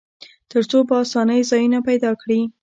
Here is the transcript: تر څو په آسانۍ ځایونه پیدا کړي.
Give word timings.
تر 0.51 0.63
څو 0.69 0.77
په 0.87 0.93
آسانۍ 1.03 1.41
ځایونه 1.51 1.79
پیدا 1.87 2.11
کړي. 2.21 2.41